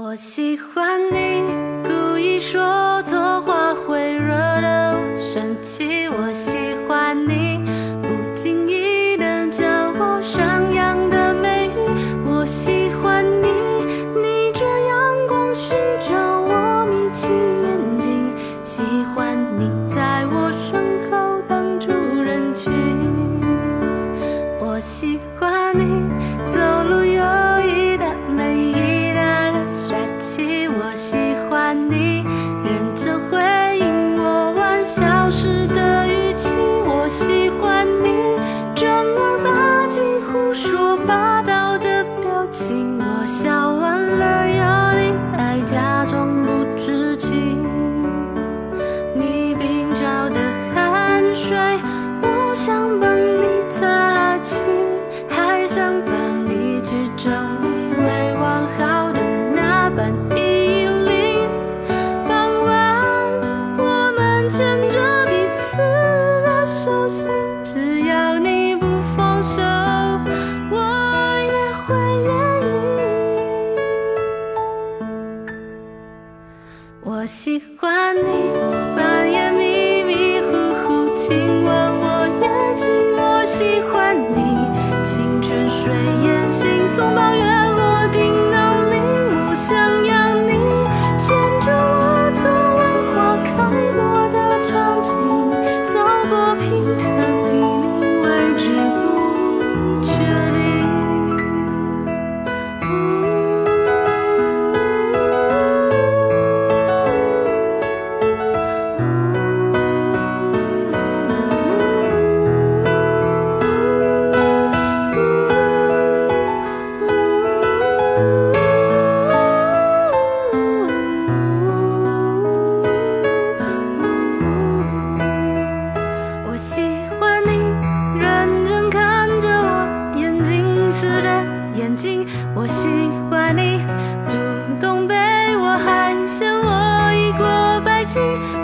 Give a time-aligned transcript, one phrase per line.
[0.00, 1.42] 我喜欢你
[1.82, 2.77] 故意说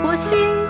[0.03, 0.64] 我心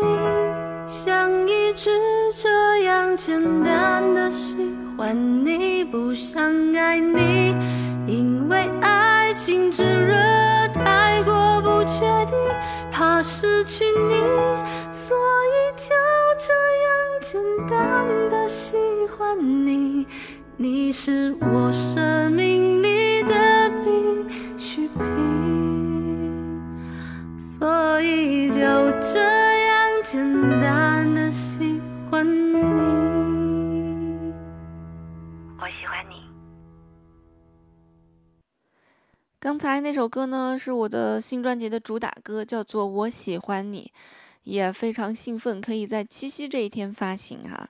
[0.00, 0.06] 你，
[0.86, 1.90] 像一直
[2.40, 4.56] 这样简单的喜
[4.96, 6.42] 欢你，不想
[6.74, 7.54] 爱你，
[8.06, 10.14] 因为爱情炙热
[10.74, 12.36] 太过不确定，
[12.90, 14.14] 怕失去你，
[14.92, 15.94] 所以就
[16.38, 16.52] 这
[16.86, 16.90] 样
[17.20, 18.76] 简单的喜
[19.16, 20.06] 欢你，
[20.56, 22.91] 你是我生命里
[36.08, 36.22] 你。
[39.38, 43.90] 刚才那首歌呢，是我的新专辑的主打歌，叫做《我喜欢你》，
[44.44, 47.68] 也非常兴奋，可以在七夕这一天发行哈。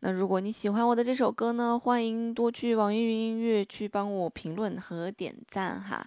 [0.00, 6.06] 那如果你喜欢我的这首歌呢，欢迎多去网易云音乐去帮我评论和点赞哈。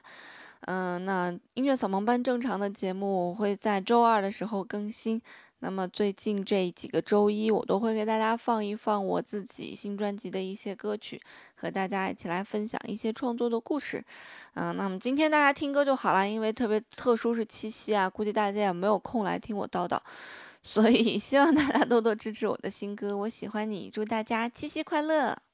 [0.67, 5.21] 嗯，那音乐扫盲班正常的节目我会在周二的时候更新。
[5.59, 11.19] 那么最近这几个周一，我都会给大家放一放我自己新专辑的一些歌曲，
[11.55, 14.03] 和大家一起来分享一些创作的故事。
[14.55, 19.97] 嗯，那么今天大家听歌就好了，因为特别特殊是七夕啊，估计大家也没有空来听我叨叨，
[20.61, 23.17] 所以希望大家多多支持我的新歌。
[23.17, 25.46] 我喜欢你，祝大家七夕快乐！